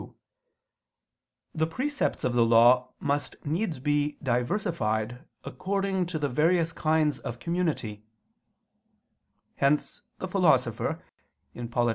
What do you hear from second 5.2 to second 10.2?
according to the various kinds of community: hence